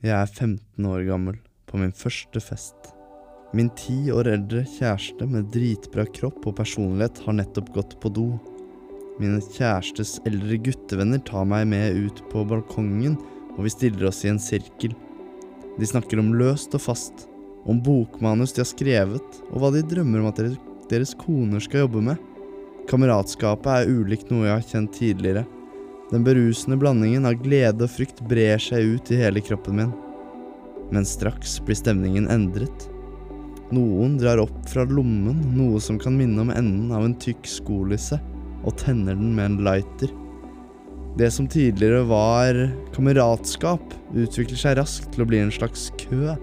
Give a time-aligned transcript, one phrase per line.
[0.00, 1.34] Jeg er 15 år gammel,
[1.68, 2.86] på min første fest.
[3.52, 8.24] Min ti år eldre kjæreste med dritbra kropp og personlighet har nettopp gått på do.
[9.20, 13.18] Mine kjærestes eldre guttevenner tar meg med ut på balkongen,
[13.58, 14.96] og vi stiller oss i en sirkel.
[15.76, 17.26] De snakker om løst og fast,
[17.68, 20.40] om bokmanus de har skrevet, og hva de drømmer om at
[20.88, 22.28] deres, koner skal jobbe med.
[22.88, 25.44] Kameratskapet er ulikt noe jeg har kjent tidligere.
[26.10, 29.92] Den berusende blandingen av glede og frykt brer seg ut i hele kroppen min.
[30.90, 32.88] Men straks blir stemningen endret.
[33.70, 38.18] Noen drar opp fra lommen noe som kan minne om enden av en tykk skolisse,
[38.66, 40.10] og tenner den med en lighter.
[41.18, 42.58] Det som tidligere var
[42.94, 46.34] kameratskap, utvikler seg raskt til å bli en slags kø,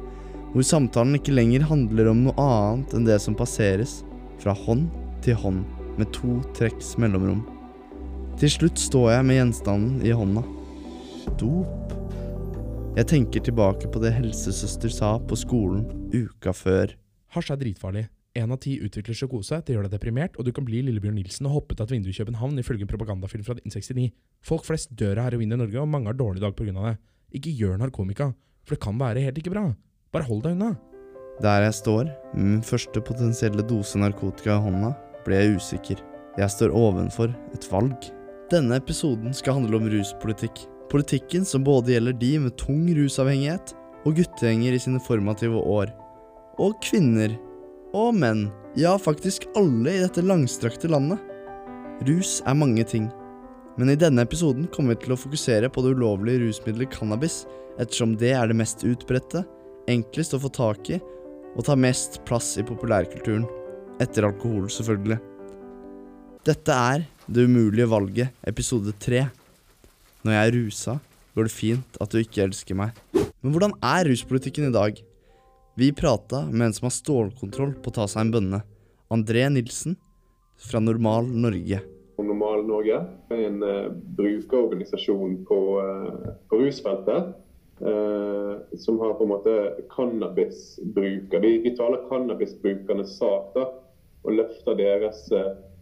[0.53, 3.99] hvor samtalen ikke lenger handler om noe annet enn det som passeres,
[4.39, 4.87] fra hånd
[5.27, 5.67] til hånd,
[5.99, 7.43] med to trekks mellomrom.
[8.37, 10.43] Til slutt står jeg med gjenstanden i hånda.
[11.41, 11.93] Dop.
[12.97, 16.93] Jeg tenker tilbake på det helsesøster sa på skolen uka før.
[17.33, 18.03] Hasj er dritfarlig.
[18.37, 21.49] Én av ti utvikler psykose, det gjør deg deprimert, og du kan bli Lillebjørn Nilsen
[21.49, 24.11] og hoppe ut av et vindu i København, ifølge en propagandafilm fra 1969.
[24.45, 26.75] Folk flest dør av heroin i Norge, og mange har dårlig dag pga.
[26.77, 26.93] det.
[27.41, 28.29] Ikke gjør narkomika,
[28.67, 29.71] for det kan være helt ikke bra.
[30.13, 30.75] Bare hold deg unna.
[31.41, 34.93] Der jeg står, med min første potensielle dose narkotika i hånda,
[35.25, 36.05] blir jeg usikker.
[36.37, 38.13] Jeg står ovenfor et valg.
[38.47, 40.61] Denne episoden skal handle om ruspolitikk.
[40.87, 43.73] Politikken som både gjelder de med tung rusavhengighet
[44.07, 45.91] og guttegjenger i sine formative år.
[46.63, 47.33] Og kvinner.
[47.91, 48.45] Og menn.
[48.79, 51.19] Ja, faktisk alle i dette langstrakte landet.
[52.07, 53.09] Rus er mange ting.
[53.77, 57.41] Men i denne episoden kommer vi til å fokusere på det ulovlige rusmiddelet cannabis,
[57.75, 59.43] ettersom det er det mest utbredte,
[59.91, 61.01] enklest å få tak i,
[61.57, 63.43] og tar mest plass i populærkulturen.
[64.01, 65.19] Etter alkohol, selvfølgelig.
[66.47, 69.25] Dette er Det umulige valget, episode tre.
[70.23, 70.93] Når jeg er rusa,
[71.35, 72.95] går det fint at du ikke elsker meg.
[73.43, 75.01] Men hvordan er ruspolitikken i dag?
[75.75, 78.61] Vi prata med en som har stålkontroll på å ta seg en bønne.
[79.11, 79.97] André Nilsen
[80.69, 81.81] fra Normal Norge.
[82.15, 83.03] Normal Norge
[83.35, 87.35] er en uh, brukerorganisasjon på, uh, på rusfeltet.
[87.83, 91.43] Uh, som har på en måte cannabisbruker.
[91.43, 93.67] Vi, vi taler cannabisbrukernes sak da,
[94.23, 95.27] og løfter deres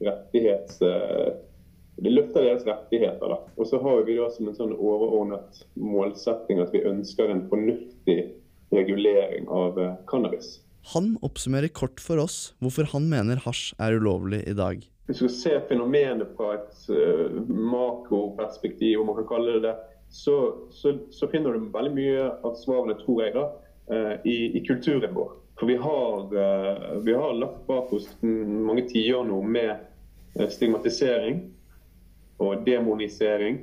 [0.03, 0.81] rettighets...
[1.95, 3.31] Det løfter deres rettigheter.
[3.31, 3.38] da.
[3.56, 8.17] Og så har vi da som en sånn overordnet målsetting at vi ønsker en fornuftig
[8.75, 9.79] regulering av
[10.11, 10.57] cannabis.
[10.91, 14.83] Han oppsummerer kort for oss hvorfor han mener hasj er ulovlig i dag.
[15.06, 19.75] Hvis du ser fenomenet fra et uh, makroperspektiv, om man kan kalle det det,
[20.09, 20.35] så,
[20.73, 23.45] så, så, finner du veldig mye av svarene, tror jeg, da,
[23.91, 25.33] uh, i, i, kulturen vår.
[25.60, 31.40] For vi har, uh, vi har lagt bak oss mange tiår nå med stigmatisering
[32.44, 33.62] og demonisering.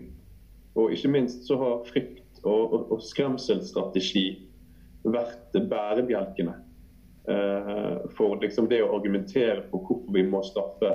[0.74, 4.26] Og ikke minst så har frykt og, og, og skremselsstrategi
[5.02, 6.54] vært bærebjelkene
[7.28, 10.94] eh, for liksom det å argumentere for hvorfor vi må straffe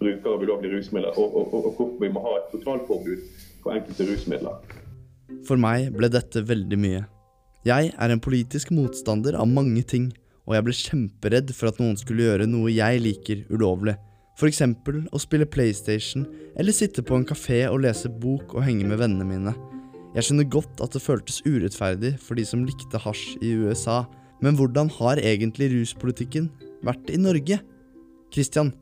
[0.00, 3.22] brukere av ulovlige rusmidler, og, og, hvorfor vi må ha et totalforbud
[3.62, 4.74] på enkelte rusmidler.
[5.48, 7.04] For meg ble dette veldig mye.
[7.64, 10.10] Jeg er en politisk motstander av mange ting,
[10.44, 13.96] og jeg ble kjemperedd for at noen skulle gjøre noe jeg liker, ulovlig.
[14.34, 14.60] F.eks.
[15.14, 16.26] å spille PlayStation,
[16.58, 19.54] eller sitte på en kafé og lese bok og henge med vennene mine.
[20.14, 24.02] Jeg skjønner godt at det føltes urettferdig for de som likte hasj i USA,
[24.42, 26.50] men hvordan har egentlig ruspolitikken
[26.84, 27.60] vært i Norge?
[28.34, 28.72] Christian,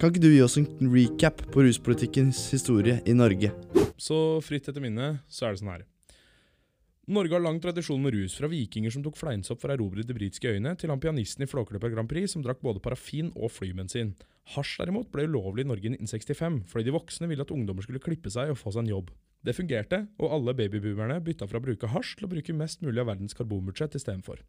[0.00, 3.50] kan ikke du gi oss en recap på ruspolitikkens historie i Norge?
[4.00, 5.84] Så fritt etter minnet så er det sånn her.
[7.08, 10.14] Norge har lang tradisjon med rus, fra vikinger som tok fleinsopp for å erobre de
[10.14, 14.12] britiske øyene, til han pianisten i Flåklypa Grand Prix som drakk både parafin og flybensin.
[14.54, 18.02] Hasj derimot ble ulovlig i Norge i 1965, fordi de voksne ville at ungdommer skulle
[18.04, 19.10] klippe seg og få seg en jobb.
[19.40, 23.00] Det fungerte, og alle babyboomerne bytta fra å bruke hasj til å bruke mest mulig
[23.00, 24.44] av verdens karbonbudsjett istedenfor.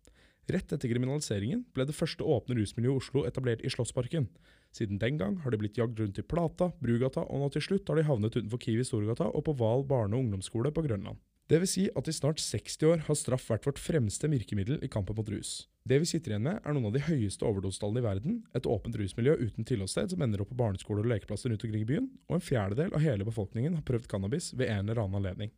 [0.51, 4.27] Rett etter kriminaliseringen ble det første åpne rusmiljøet i Oslo etablert i Slottsparken.
[4.75, 7.89] Siden den gang har de blitt jagd rundt i Plata, Brugata, og nå til slutt
[7.89, 11.21] har de havnet utenfor Kiwi Storgata og på Val barne- og ungdomsskole på Grønland.
[11.51, 14.89] Det vil si at i snart 60 år har straff vært vårt fremste virkemiddel i
[14.91, 15.65] kampen mot rus.
[15.83, 18.95] Det vi sitter igjen med, er noen av de høyeste overdosetallene i verden, et åpent
[18.95, 22.37] rusmiljø uten tilholdssted som ender opp på barneskoler og lekeplasser rundt omkring i byen, og
[22.37, 25.51] en fjerdedel av hele befolkningen har prøvd cannabis ved en eller annen anledning.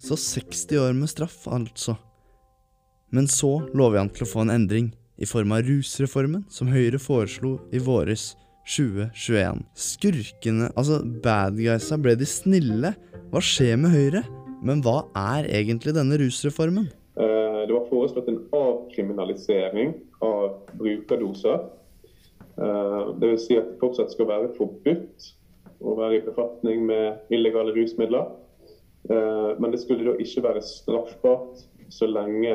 [0.00, 1.98] Så 60 år med straff, altså.
[3.12, 7.00] Men så lover han til å få en endring, i form av rusreformen som Høyre
[7.00, 8.30] foreslo i våres
[8.68, 9.62] 2021.
[9.76, 12.96] Skurkene, altså bad guysa, ble de snille?
[13.32, 14.26] Hva skjer med Høyre?
[14.64, 16.88] Men hva er egentlig denne rusreformen?
[17.16, 19.94] Eh, det var foreslått en avkriminalisering
[20.24, 21.66] av brukerdoser.
[22.56, 23.46] Eh, Dvs.
[23.46, 25.30] Si at det fortsatt skal være forbudt
[25.84, 28.32] å være i befatning med illegale rusmidler.
[29.10, 32.54] Eh, men det skulle da ikke være straffbart så lenge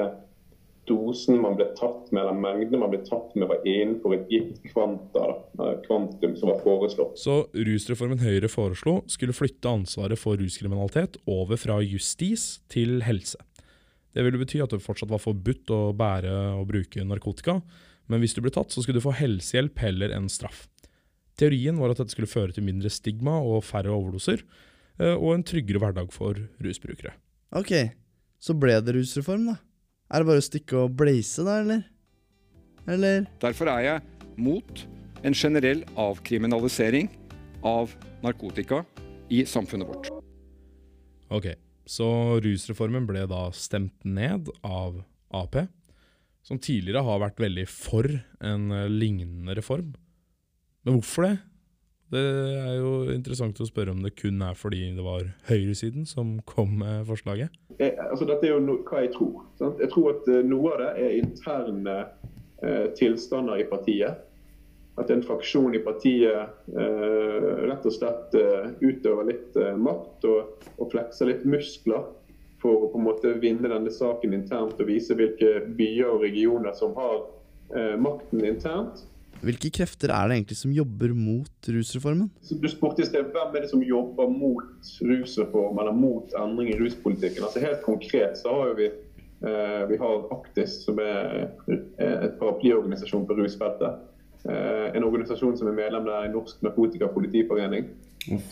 [0.92, 4.60] dosen man ble tatt med, eller mengden man ble tatt med, var innenfor et gitt
[4.68, 5.28] kvanta,
[5.88, 7.20] kvantum som var foreslått.
[7.22, 13.40] Så rusreformen Høyre foreslo, skulle flytte ansvaret for ruskriminalitet over fra justis til helse.
[14.12, 17.62] Det ville bety at det fortsatt var forbudt å bære og bruke narkotika,
[18.12, 20.66] men hvis du ble tatt, så skulle du få helsehjelp heller enn straff.
[21.40, 24.44] Teorien var at dette skulle føre til mindre stigma og færre overdoser,
[25.00, 27.16] eh, og en tryggere hverdag for rusbrukere.
[27.56, 27.72] Ok,
[28.42, 29.60] så ble det rusreform, da.
[30.12, 31.86] Er det bare å stikke og blaze, da, eller?
[32.92, 33.28] Eller?
[33.40, 34.82] Derfor er jeg mot
[35.24, 37.08] en generell avkriminalisering
[37.64, 38.82] av narkotika
[39.32, 40.10] i samfunnet vårt.
[41.32, 41.54] Ok,
[41.88, 42.10] så
[42.44, 45.00] rusreformen ble da stemt ned av
[45.32, 45.56] Ap,
[46.44, 48.10] som tidligere har vært veldig for
[48.44, 49.94] en eh, lignende reform.
[50.84, 51.36] Men hvorfor det?
[52.12, 52.22] Det
[52.60, 56.74] er jo interessant å spørre om det kun er fordi det var høyresiden som kom
[56.82, 57.54] med forslaget.
[57.78, 59.46] Jeg, altså dette er jo no, hva jeg tror.
[59.60, 59.80] Sant?
[59.80, 61.96] Jeg tror at uh, noe av det er interne
[62.62, 64.28] eh, tilstander i partiet.
[65.00, 68.36] At en fraksjon i partiet eh, rett og slett
[68.84, 72.10] utøver litt makt og, og, flekser litt muskler
[72.62, 76.76] for å på en måte vinne denne saken internt og vise hvilke byer og regioner
[76.78, 77.24] som har
[78.04, 79.06] makten internt.
[79.42, 82.28] Hvilke krefter er det egentlig som jobber mot rusreformen?
[82.46, 86.78] Du spurte i sted, Hvem er det som jobber mot rusreform eller mot endring i
[86.78, 87.48] ruspolitikken?
[87.48, 88.92] Altså Helt konkret så har vi,
[89.42, 94.08] eh, vi har Aktis, som er et paraplyorganisasjon på rusfeltet.
[94.46, 97.90] Eh, en organisasjon som er medlem der i Norsk narkotikapolitiforening.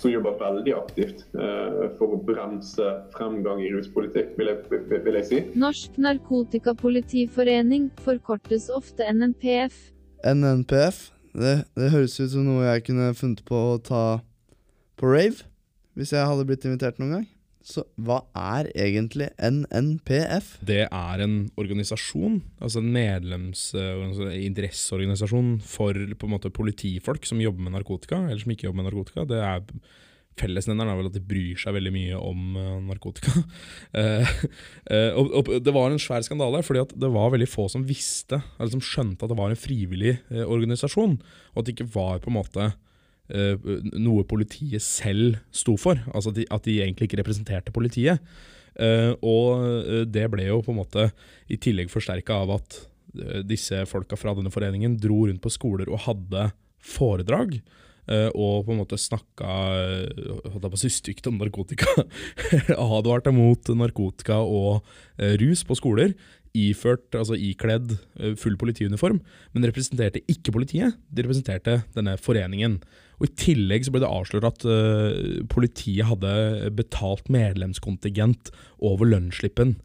[0.02, 5.28] Som jobber veldig aktivt eh, for å bremse fremgang i ruspolitikk, vil jeg, vil jeg
[5.30, 5.42] si.
[5.54, 9.78] Norsk Narkotikapolitiforening forkortes ofte NNPF.
[10.26, 11.10] NNPF.
[11.34, 14.06] Det, det, høres ut som noe jeg kunne funnet på å ta
[15.00, 15.46] på rave,
[15.96, 17.28] hvis jeg hadde blitt invitert noen gang.
[17.70, 20.56] Så hva er egentlig NNPF?
[20.66, 24.00] Det er en organisasjon, altså en medlems- uh,
[25.60, 29.28] for på en måte politifolk som jobber med narkotika, eller som ikke jobber med narkotika.
[29.28, 29.62] Det er
[30.40, 33.34] Fellesnevneren er vel at de bryr seg veldig mye om uh, narkotika.
[33.96, 34.34] uh,
[34.94, 38.42] uh, og, og, Det var en svær skandale, fordi det var veldig få som visste,
[38.58, 41.18] eller som skjønte at det var en frivillig organisasjon,
[41.54, 42.72] og at det ikke var på en måte
[43.30, 46.00] noe politiet selv sto for.
[46.18, 48.18] Altså at de, at de egentlig ikke representerte politiet.
[49.22, 51.06] og det ble jo på en måte
[51.46, 52.80] i tillegg forsterka av at
[53.46, 56.48] disse folka fra denne foreningen dro rundt på skoler og hadde
[56.82, 57.86] foredrag Eh,
[58.34, 61.90] og på en måte snakka eh, holdt jeg på å si stygt om narkotika.
[62.76, 64.82] Advarte mot narkotika og
[65.20, 66.16] eh, rus på skoler.
[66.58, 67.92] Iført, altså ikledd
[68.42, 69.20] full politiuniform,
[69.54, 70.96] men representerte ikke politiet.
[71.14, 72.80] De representerte denne foreningen.
[73.20, 78.50] Og I tillegg så ble det avslørt at uh, politiet hadde betalt medlemskontingent
[78.82, 79.76] over lønnsslippen.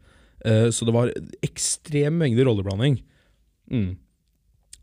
[0.41, 1.13] Uh, så det var
[1.45, 2.97] ekstrem mengde rolleblanding.
[3.69, 3.91] Mm.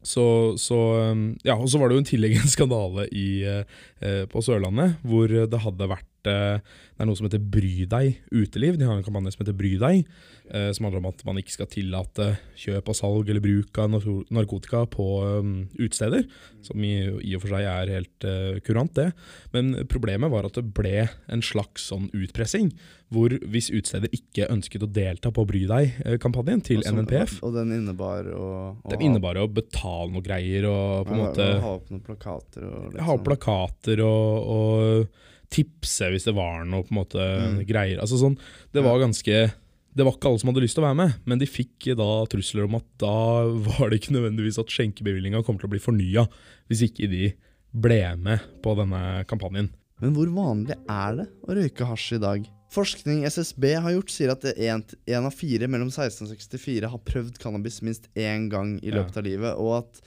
[0.02, 0.24] Så,
[0.58, 0.78] så,
[1.12, 4.98] um, ja, og så var det jo en tillegg en skandale i, eh, på Sørlandet,
[5.06, 8.78] hvor det hadde vært eh, Det er noe som heter Bry deg uteliv.
[8.78, 10.06] De har en kampanje som heter Bry deg,
[10.50, 12.28] eh, som handler om at man ikke skal tillate
[12.62, 13.96] kjøp og salg eller bruk av
[14.32, 15.08] narkotika på
[15.42, 16.26] um, utesteder.
[16.62, 18.28] Som i, og for seg er helt
[18.66, 19.10] kurant, det.
[19.54, 22.70] Men problemet var at det ble en slags sånn utpressing
[23.12, 27.74] hvor hvis utsteder ikke ønsket å delta på Bry deg-kampanjen til altså, NNPF Og den
[27.76, 28.46] innebar å,
[28.78, 32.66] å Den innebar å betale noe greier og på en måte Ha opp noen plakater
[32.68, 33.04] og liksom.
[33.06, 35.20] Ha opp plakater og, og,
[35.52, 37.58] tipse hvis det var noe på en måte mm.
[37.68, 38.00] greier.
[38.02, 38.38] Altså sånn,
[38.72, 39.50] Det var ganske
[39.92, 42.08] det var ikke alle som hadde lyst til å være med, men de fikk da
[42.32, 43.16] trusler om at da
[43.68, 46.24] var det ikke nødvendigvis at skjenkebevillinga kom til å bli fornya
[46.70, 47.28] hvis ikke de
[47.72, 49.68] ble med på denne kampanjen.
[50.02, 52.48] Men hvor vanlig er det å røyke hasj i dag?
[52.72, 57.36] Forskning SSB har gjort, sier at én av fire mellom 16 og 64 har prøvd
[57.42, 60.00] cannabis minst én gang i løpet av livet, og at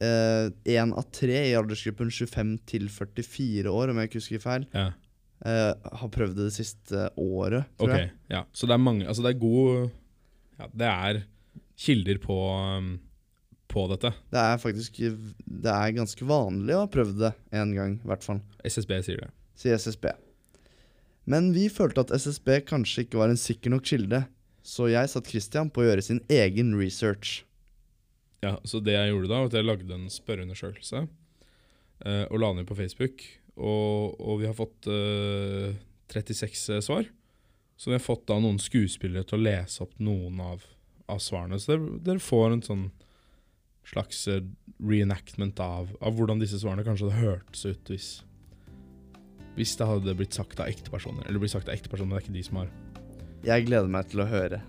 [0.00, 4.66] én eh, av tre i aldersgruppen 25 til 44 år, om jeg ikke husker feil,
[4.74, 4.90] ja.
[5.46, 8.04] eh, har prøvd det det siste året, tror okay.
[8.04, 8.12] jeg.
[8.34, 8.44] Ja.
[8.52, 9.88] Så det er mange Altså, det er god
[10.56, 11.22] Ja, det er
[11.76, 12.94] kilder på um,
[13.66, 14.12] på dette.
[14.32, 18.24] Det er faktisk Det er ganske vanlig å ha prøvd det én gang, i hvert
[18.24, 18.40] fall.
[18.64, 19.32] SSB sier det.
[19.56, 20.12] Sier SSB.
[21.26, 24.22] Men vi følte at SSB kanskje ikke var en sikker nok kilde,
[24.62, 27.45] så jeg satte Christian på å gjøre sin egen research.
[28.44, 32.52] Ja, så det jeg gjorde da, var at jeg lagde en spørreundersøkelse eh, og la
[32.52, 33.24] den ut på Facebook.
[33.56, 35.78] Og, og, vi har fått eh,
[36.12, 37.08] 36 svar.
[37.76, 40.64] Så vi har fått da noen skuespillere til å lese opp noen av,
[41.12, 41.58] av svarene.
[41.60, 42.86] Så dere, dere, får en sånn
[43.86, 44.40] slags uh,
[44.82, 48.08] reenactment av, av, hvordan disse svarene kanskje hadde hørtes ut hvis
[49.56, 51.24] hvis det hadde blitt sagt av ekte personer.
[51.24, 52.72] Eller blitt sagt av ekte personer, det er ikke de som har
[53.46, 54.60] Jeg gleder meg til å høre.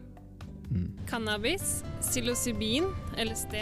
[1.08, 2.84] Cannabis, psilocybin,
[3.16, 3.56] LSD,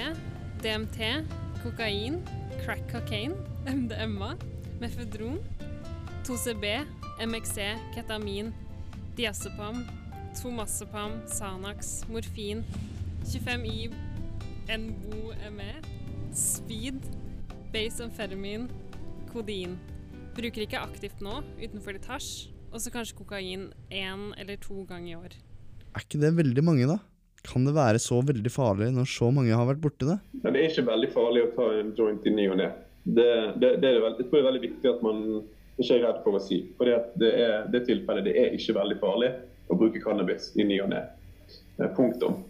[0.62, 1.26] DMT,
[1.64, 2.22] kokain,
[2.64, 3.36] crack cocaine,
[3.66, 4.36] MDMA,
[4.80, 5.40] mefedron,
[6.24, 6.86] 2CB,
[7.22, 8.54] MXC, ketamin,
[9.16, 9.86] diazepam,
[10.42, 12.64] tomassepam, sanax, morfin,
[13.24, 13.94] 25I,
[14.68, 15.74] NBO-ME,
[16.34, 17.00] speed,
[17.72, 18.70] base amfetamin,
[19.34, 19.78] kodein.
[20.36, 25.14] Bruker ikke aktivt nå, utenfor litt hasj, og så kanskje kokain én eller to ganger
[25.14, 25.38] i år.
[25.96, 26.98] Er ikke det veldig mange, da?
[27.46, 30.18] Kan det være så veldig farlig når så mange har vært borti det?
[30.42, 32.72] Ja, det er ikke veldig farlig å ta en joint i ny og ne.
[33.06, 33.28] Det,
[33.62, 35.22] det, det, er veldig, jeg tror det er veldig viktig at man
[35.76, 36.58] ikke er redd for å si.
[36.80, 36.90] For
[37.22, 39.32] det er det tilfellet det er ikke veldig farlig
[39.70, 41.04] å bruke cannabis i ny og ne.
[41.78, 42.42] Eh, Punktum.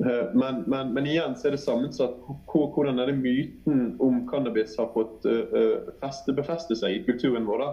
[0.00, 4.78] Eh, Men, men, men igjen så er det sammensatt Hvordan hvordan denne myten om cannabis
[4.80, 7.66] har fått uh, feste, befeste seg i kulturen vår.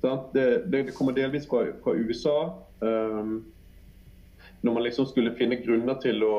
[0.00, 2.38] Det, det, det kommer delvis fra, fra USA.
[2.80, 3.42] Um,
[4.64, 6.38] når man liksom skulle finne grunner til å,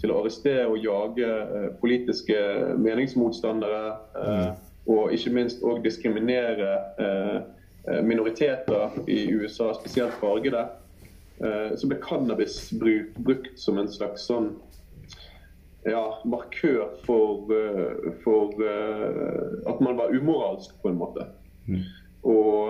[0.00, 2.38] til å arrestere og jage eh, politiske
[2.76, 3.82] meningsmotstandere.
[4.20, 4.62] mm.
[4.84, 7.36] Og ikke minst òg diskriminere eh,
[7.88, 10.66] eh, minoriteter i USA, spesielt fargede.
[11.40, 14.52] Eh, så ble cannabis brukt som en slags sånn
[15.88, 21.26] ja, markør for, eh, for eh, at man var umoralsk, på en måte.
[21.68, 21.80] Eh,
[22.22, 22.68] og,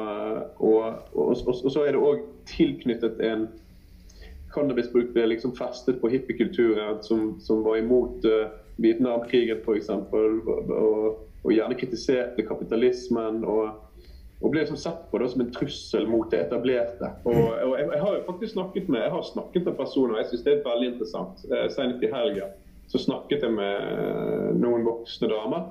[0.58, 0.84] og,
[1.14, 3.48] og, og så er det òg tilknyttet en
[4.54, 9.90] Cannabisbruk ble liksom festet på hippiekulturen som, som var imot uh, Vietnamkrigen f.eks.
[9.90, 10.50] Og,
[11.44, 13.42] og, gjerne kritiserte kapitalismen.
[13.44, 13.80] og
[14.44, 17.08] og ble liksom sett på det som en trussel mot det etablerte.
[17.24, 20.20] Og, og jeg, jeg har jo faktisk snakket med jeg har snakket med personer, og
[20.20, 21.44] jeg syns det er veldig interessant.
[21.48, 22.50] Eh, Senest i helga
[22.92, 25.70] så snakket jeg med noen voksne damer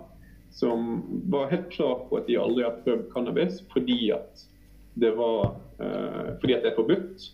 [0.53, 4.43] som var helt klar på at de aldri har prøvd cannabis fordi at
[5.01, 7.29] det var eh, fordi at det er forbudt.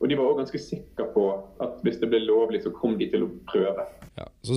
[0.00, 1.24] Og de var også ganske sikre på
[1.60, 3.84] at hvis det ble lovlig, så kom de til å prøve.
[4.16, 4.56] Ja, så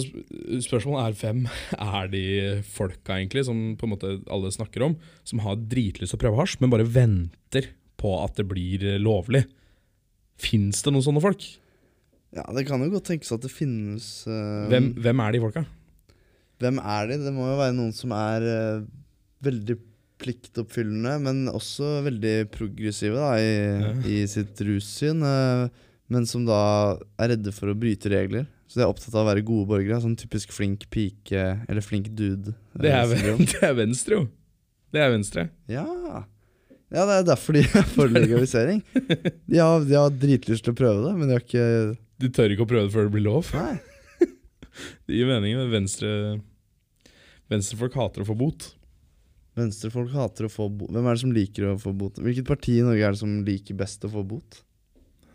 [0.63, 1.41] spørsmålet er hvem
[1.75, 2.23] er de
[2.67, 4.95] folka egentlig som på en måte alle snakker om,
[5.27, 9.43] som har dritlyst til å prøve hasj, men bare venter på at det blir lovlig?
[10.39, 11.45] Fins det noen sånne folk?
[12.33, 15.67] Ja, Det kan jo godt tenkes at det finnes uh, Hvem, hvem er de folka?
[16.63, 17.19] Hvem er de?
[17.27, 18.85] Det må jo være noen som er uh,
[19.45, 19.77] veldig
[20.21, 23.93] pliktoppfyllende, men også veldig progressive da, i, Ja.
[24.07, 25.23] i sitt russyn.
[25.23, 25.69] eh,
[26.13, 28.45] men som da er redde for å bryte regler.
[28.67, 30.01] Så de er opptatt av å være gode borgere.
[30.01, 32.53] Sånn typisk flink pike eller flink dude.
[32.75, 33.07] eh, Det er,
[33.39, 34.27] det er Venstre, jo.
[34.93, 35.47] Det er Venstre.
[35.67, 35.85] Ja.
[36.93, 38.83] ja, det er derfor de er for legalisering.
[38.93, 42.53] De har, de har dritlyst til å prøve det, men de har ikke De tør
[42.53, 43.49] ikke å prøve det før det blir lov.
[43.57, 43.79] Nei.
[45.07, 45.53] Det gir mening.
[45.57, 46.39] men Venstre
[47.51, 48.71] Venstrefolk hater å få bot.
[49.57, 50.89] Venstrefolk hater å få bot.
[50.93, 52.21] Hvem er det som liker å få bot?
[52.21, 54.63] Hvilket parti i Norge er det som liker best å få bot?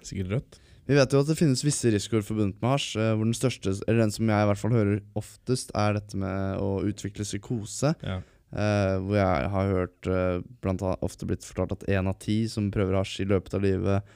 [0.06, 0.58] Sikkert Rødt.
[0.88, 3.74] Vi vet jo at det finnes visse risikoer forbundet med hasj, eh, hvor den største,
[3.84, 7.92] eller den som jeg i hvert fall hører oftest, er dette med å utvikle psykose.
[8.00, 8.22] Ja.
[8.48, 12.40] Eh, hvor jeg har hørt eh, blant annet ofte blitt fortalt at én av ti
[12.48, 14.14] som prøver hasj i løpet av livet,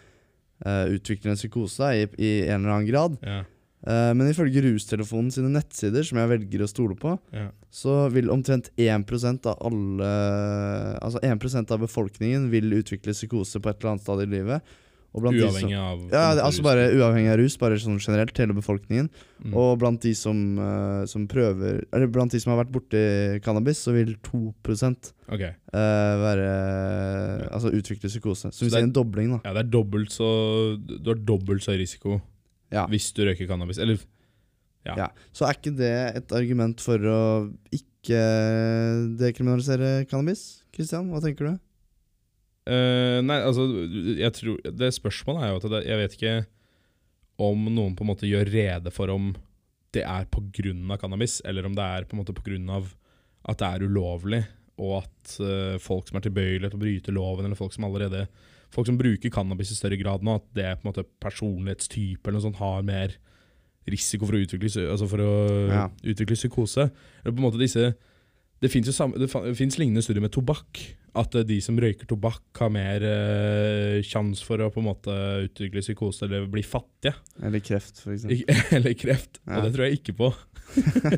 [0.65, 3.19] eh, utvikler en psykose i, i en eller annen grad.
[3.21, 3.43] Ja.
[3.83, 7.49] Eh, men ifølge Rustelefonen sine nettsider, som jeg velger å stole på, Ja.
[7.71, 13.81] så vil omtrent 1 av alle Altså 1% av befolkningen vil utvikle psykose på et
[13.81, 14.63] eller annet sted i livet.
[15.13, 18.33] Og blant de Uavhengig som, av ja, altså bare uavhengig av rus, bare sånn generelt,
[18.39, 19.11] hele befolkningen.
[19.45, 19.53] Mm.
[19.61, 23.83] Og blant de som, uh, som prøver Eller blant de som har vært borti cannabis,
[23.85, 24.55] så vil 2
[25.29, 25.53] okay.
[25.75, 28.49] uh, være Altså utvikle psykose.
[28.49, 29.41] Så Så vi det er- en dobling, da.
[29.45, 32.23] Ja, det er dobbelt så Du har dobbelt så høy risiko
[32.73, 32.87] Ja.
[32.91, 33.81] hvis du røyker cannabis.
[33.83, 34.01] Eller
[34.83, 34.97] Ja.
[34.99, 35.09] Ja.
[35.31, 37.21] Så er ikke det et argument for å
[37.71, 38.17] ikke
[39.21, 40.65] dekriminalisere cannabis?
[40.75, 41.61] Kristian, hva tenker du?
[42.63, 43.65] Uh, nei, altså
[44.19, 46.35] jeg tror, Det spørsmålet er jo at det, jeg vet ikke
[47.43, 49.33] om noen på en måte gjør rede for om
[49.93, 50.97] det er pga.
[51.01, 52.83] cannabis, eller om det er på en måte pga.
[53.51, 54.45] at det er ulovlig,
[54.79, 58.29] og at uh, folk som er tilbøyelige til å bryte loven, eller folk som allerede
[58.73, 62.25] Folk som bruker cannabis i større grad nå, at det er på en måte personlighetstype
[62.29, 63.17] eller noe sånt, har mer
[63.91, 65.33] risiko for å utvikle, altså for å
[65.69, 65.85] Ja.
[66.07, 66.89] utvikle psykose.
[67.23, 67.93] Eller på en måte disse
[68.63, 70.79] det fins lignende studier med tobakk.
[71.19, 75.17] At eh, de som røyker tobakk, har mer eh, sjanse for å på en måte
[75.49, 77.17] utvikle psykose eller bli fattige.
[77.43, 78.45] Eller kreft, eksempel.
[78.79, 79.43] Eller kreft.
[79.43, 79.59] Ja.
[79.59, 80.31] Og det tror jeg ikke på.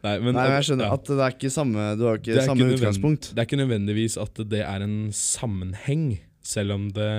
[0.00, 0.96] Nei, men, Nei, men jeg skjønner ja.
[0.96, 3.28] at det er ikke samme Du har ikke er samme ikke utgangspunkt.
[3.36, 6.06] Det er ikke nødvendigvis at det er en sammenheng,
[6.50, 7.10] selv om det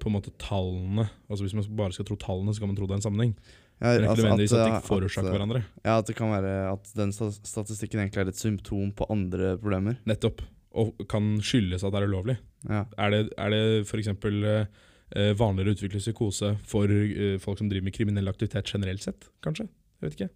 [0.00, 2.88] på en måte tallene Altså Hvis man bare skal tro tallene, så kan man tro
[2.88, 3.36] det er en sammenheng.
[3.82, 5.62] Ja, Men altså at, at, de forårsaker at, hverandre.
[5.84, 9.98] Ja, at det kan være at den statistikken egentlig er et symptom på andre problemer.
[10.08, 10.44] Nettopp.
[10.74, 12.36] Og kan skyldes at det er ulovlig.
[12.68, 12.84] Ja.
[12.98, 14.08] Er det, er det f.eks.
[14.14, 19.28] eh, vanligere å utvikle psykose for eh, folk som driver med kriminell aktivitet generelt sett,
[19.44, 19.68] kanskje?
[20.00, 20.32] Jeg vet ikke.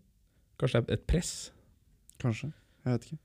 [0.58, 1.32] Kanskje det er et press?
[2.22, 2.52] Kanskje.
[2.84, 3.20] Jeg vet ikke.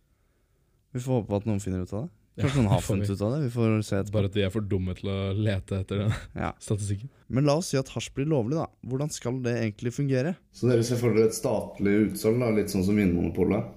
[0.93, 2.22] Vi får håpe at noen finner ut av det.
[2.39, 3.39] Kanskje noen har funnet ut av det.
[3.43, 4.13] Vi får se etterpå.
[4.15, 6.13] Bare at de er for dumme til å lete etter den
[6.43, 6.49] Ja.
[6.59, 7.11] statistikken.
[7.29, 8.65] Men la oss si at hasj blir lovlig, da.
[8.89, 10.33] Hvordan skal det egentlig fungere?
[10.51, 13.69] Så dere ser for dere et statlig utsalg, da, litt sånn som Vinmonopolet?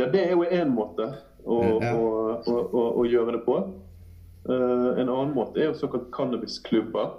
[0.00, 1.06] Ja, det er jo én måte
[1.46, 1.94] å, Ja.
[1.94, 2.08] å,
[2.42, 3.60] å, å, å gjøre det på.
[4.44, 7.14] Uh, en annen måte er jo såkalt cannabisklubber,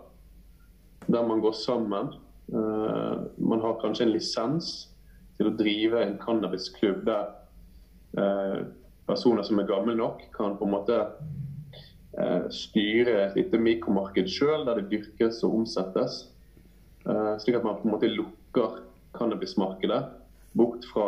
[1.08, 2.12] der man går sammen.
[2.52, 4.74] Uh, man har kanskje en lisens
[5.40, 7.32] til å drive en cannabisklubb der
[8.16, 8.60] eh,
[9.08, 10.98] personer som er gamle nok, kan på en måte
[12.18, 16.24] eh, styre et lite mikromarked sjøl, der det dyrkes og omsettes.
[17.06, 18.82] Eh, slik at man på en måte lukker
[19.16, 20.02] cannabismarkedet
[20.56, 21.08] bort fra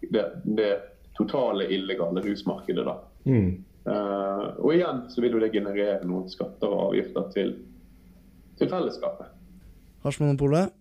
[0.00, 0.72] det, det
[1.16, 2.84] totale illegale rusmarkedet.
[2.86, 2.96] da.
[3.88, 7.54] Eh, og igjen så vil jo det generere noen skatter og avgifter til,
[8.58, 9.32] til fellesskapet.
[10.04, 10.77] Hasjmonopolet.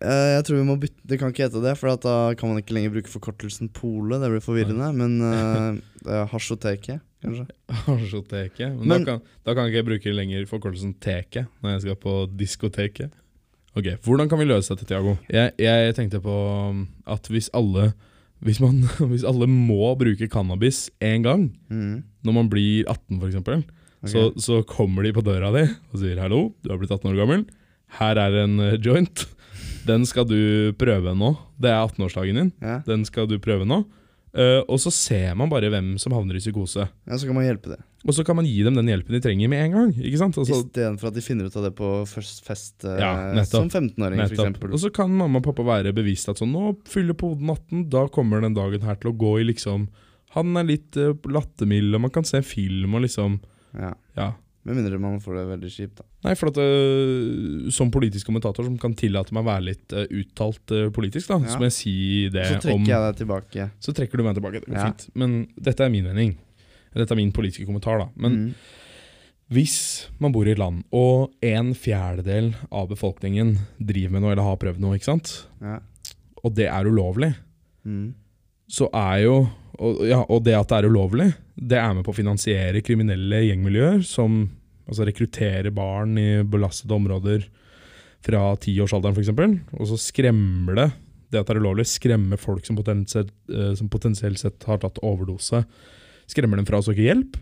[0.00, 2.48] Eh, jeg tror vi må bytte Det kan ikke hete det, for at da kan
[2.48, 4.16] man ikke lenger bruke forkortelsen Pole.
[4.22, 4.90] Det blir forvirrende.
[4.96, 7.46] Men uh, det er Hasjoteket, kanskje.
[7.86, 8.76] Hasjoteket.
[8.78, 12.00] Men, Men- da, kan, da kan ikke jeg bruke lenger forkortelsen teke når jeg skal
[12.06, 13.16] på diskoteket.
[13.78, 15.14] Ok, Hvordan kan vi løse dette, Tiago?
[15.30, 16.36] Jeg, jeg tenkte på
[16.72, 17.92] um, at hvis alle
[18.42, 18.80] hvis, man,
[19.12, 22.00] hvis alle må bruke cannabis én gang, mm.
[22.26, 23.68] når man blir 18 f.eks.,
[24.10, 27.18] så, så kommer de på døra di og sier 'hallo, du har blitt 18 år
[27.20, 27.44] gammel',
[28.00, 29.26] her er en eh, joint.
[29.86, 31.32] Den skal du prøve nå.
[31.60, 32.52] Det er 18-årsdagen din.
[32.60, 32.80] Ja.
[32.86, 33.84] Den skal du prøve nå.
[34.30, 36.84] Uh, og så ser man bare hvem som havner i psykose.
[36.86, 37.80] ja, så kan man hjelpe det.
[38.06, 39.90] Og så kan man gi dem den hjelpen de trenger med en gang.
[39.98, 40.38] ikke sant?
[40.38, 43.66] Altså, Istedenfor at de finner ut av det på først fest uh, Ja, nettopp.
[43.66, 44.60] som 15-åring, nettopp.
[44.60, 44.72] f.eks.
[44.78, 48.04] Og så kan mamma og pappa være bevisst at sånn, nå fyller poden 18, da
[48.14, 49.88] kommer den dagen her til å gå i liksom
[50.38, 53.40] Han er litt uh, lattermild, og man kan se film og liksom
[53.74, 53.92] Ja.
[54.16, 54.30] Ja.
[54.62, 56.04] Med mindre man får det veldig kjipt, da.
[56.26, 60.04] Nei, for at uh, som politisk kommentator som kan tillate meg å være litt uh,
[60.20, 61.54] uttalt uh, politisk, da, Ja.
[61.54, 61.94] så må jeg si
[62.28, 63.70] det om Så trekker om jeg deg tilbake.
[63.80, 64.60] Så trekker du meg tilbake.
[64.60, 64.90] Det går Ja.
[64.90, 65.06] fint.
[65.16, 66.36] Men dette er min mening.
[66.92, 68.08] Dette er min politiske kommentar, da.
[68.20, 68.54] Men mm.
[69.56, 69.78] hvis
[70.20, 74.60] man bor i et land, og en fjerdedel av befolkningen driver med noe eller har
[74.60, 75.78] prøvd noe, ikke sant, Ja.
[76.44, 77.34] og det er ulovlig,
[77.84, 78.12] Mhm.
[78.70, 79.34] Så er jo
[79.80, 83.38] og, ja, og det at det er ulovlig, det er med på å finansiere kriminelle
[83.46, 84.42] gjengmiljøer som
[84.90, 87.46] altså rekrutterer barn i belastede områder
[88.24, 89.32] fra tiårsalderen f.eks.
[89.78, 90.90] Og så skremmer det
[91.30, 94.98] det at det er ulovlig, skremmer folk som potensielt, eh, som potensielt sett har tatt
[95.06, 95.62] overdose.
[96.30, 97.38] Skremmer dem fra å søke hjelp.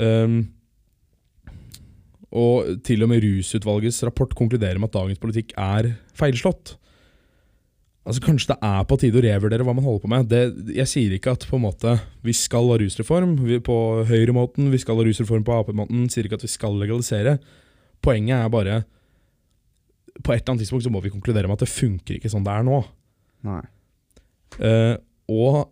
[0.00, 0.38] Um,
[2.34, 6.74] og til og med Rusutvalgets rapport konkluderer med at dagens politikk er feilslått.
[8.04, 10.26] Altså Kanskje det er på tide å revurdere hva man holder på med.
[10.28, 13.76] Det, jeg sier ikke at på en måte vi skal ha rusreform vi, på
[14.10, 16.04] høyremåten, vi skal ha rusreform på Ap-måten.
[16.12, 17.38] Sier ikke at vi skal legalisere.
[18.04, 18.82] Poenget er bare
[20.20, 22.44] På et eller annet tidspunkt så må vi konkludere med at det funker ikke sånn
[22.46, 22.82] det er nå.
[23.48, 23.62] Nei.
[24.60, 24.94] Uh,
[25.26, 25.64] og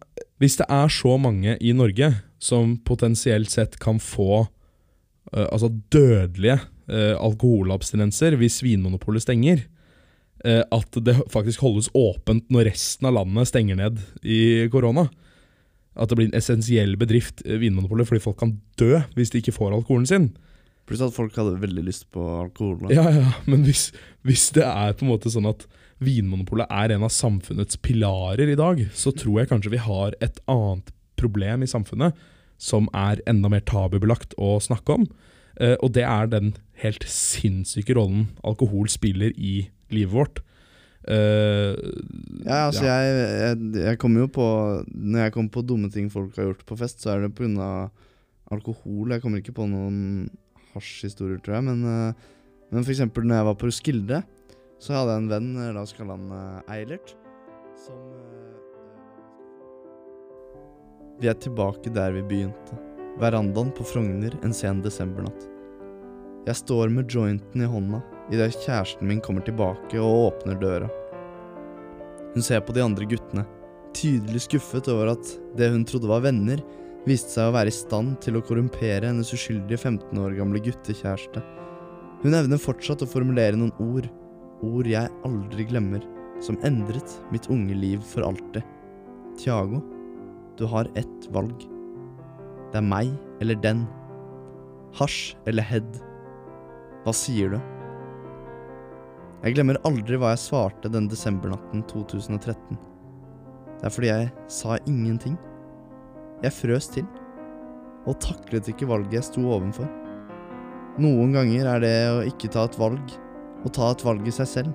[0.42, 2.08] hvis det er så mange i Norge
[2.42, 9.62] som potensielt sett kan få uh, altså dødelige uh, alkoholabstinenser hvis Vinmonopolet stenger,
[10.42, 15.06] at det faktisk holdes åpent når resten av landet stenger ned i korona.
[15.92, 19.54] At det blir en essensiell bedrift, eh, Vinmonopolet, fordi folk kan dø hvis de ikke
[19.54, 20.30] får alkoholen sin.
[20.88, 22.78] Pluss at folk hadde veldig lyst på alkohol.
[22.82, 22.94] Da.
[22.96, 23.90] Ja, ja, men hvis,
[24.26, 25.66] hvis det er på en måte sånn at
[26.02, 30.40] Vinmonopolet er en av samfunnets pilarer i dag, så tror jeg kanskje vi har et
[30.50, 32.16] annet problem i samfunnet
[32.62, 35.06] som er enda mer tabubelagt å snakke om.
[35.60, 40.42] Eh, og det er den helt sinnssyke rollen alkohol spiller i livet vårt.
[41.02, 41.74] Uh,
[42.46, 44.44] Ja, altså Jeg, jeg, jeg kommer jo på
[44.86, 47.90] Når jeg kommer på dumme ting folk har gjort på fest, så er det pga.
[48.54, 49.10] alkohol.
[49.10, 50.30] Jeg kommer ikke på noen
[50.76, 51.64] hasjhistorier, tror jeg.
[51.64, 52.14] Men, uh,
[52.70, 54.22] men eksempel når jeg var på Roskilde,
[54.78, 57.16] så hadde jeg en venn, la oss kalle han Eilert,
[57.82, 58.30] som uh,
[61.18, 62.91] Vi er tilbake der vi begynte.
[63.20, 65.48] Verandaen på Frogner en sen desembernatt.
[66.46, 68.00] Jeg står med jointen i hånda
[68.32, 70.88] idet kjæresten min kommer tilbake og åpner døra.
[72.32, 73.44] Hun ser på de andre guttene,
[73.92, 76.62] tydelig skuffet over at det hun trodde var venner,
[77.06, 81.42] viste seg å være i stand til å korrumpere hennes uskyldige 15 år gamle guttekjæreste.
[82.22, 84.08] Hun evner fortsatt å formulere noen ord,
[84.62, 86.02] ord jeg aldri glemmer,
[86.42, 88.64] som endret mitt unge liv for alltid.
[89.38, 89.82] Tiago,
[90.56, 91.71] du har ett valg.
[92.72, 93.12] Det er meg
[93.44, 93.84] eller den.
[94.96, 96.00] Hasj eller head.
[97.04, 97.58] Hva sier du?
[99.42, 102.78] Jeg glemmer aldri hva jeg svarte den desembernatten 2013.
[103.80, 105.34] Det er fordi jeg sa ingenting.
[106.44, 107.04] Jeg frøs til,
[108.06, 109.90] og taklet ikke valget jeg sto ovenfor.
[111.02, 113.14] Noen ganger er det å ikke ta et valg,
[113.66, 114.72] å ta et valg i seg selv.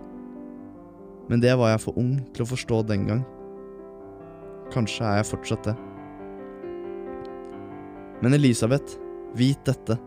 [1.32, 3.26] Men det var jeg for ung til å forstå den gang.
[4.74, 5.76] Kanskje er jeg fortsatt det.
[8.22, 8.98] Men Elisabeth,
[9.38, 9.98] vit dette.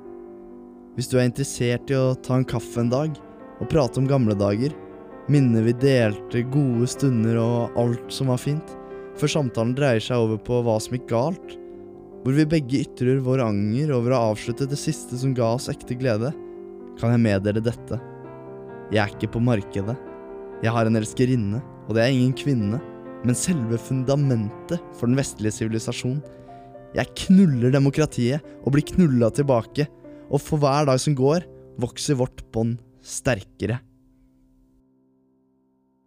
[0.97, 3.15] Hvis du er interessert i å ta en kaffe en dag
[3.61, 4.75] og prate om gamle dager,
[5.31, 8.75] minner vi delte, gode stunder og alt som var fint,
[9.21, 11.55] før samtalen dreier seg over på hva som gikk galt,
[12.25, 15.71] hvor vi begge ytrer vår anger over å ha avsluttet det siste som ga oss
[15.73, 16.33] ekte glede,
[17.01, 18.01] kan jeg meddele dette.
[18.91, 19.95] Jeg er ikke på markedet.
[20.61, 22.81] Jeg har en elskerinne, og det er ingen kvinne,
[23.23, 26.19] men selve fundamentet for den vestlige sivilisasjon.
[26.97, 29.87] Jeg knuller demokratiet og blir knulla tilbake,
[30.31, 31.47] og for hver dag som går,
[31.81, 33.79] vokser vårt bånd sterkere.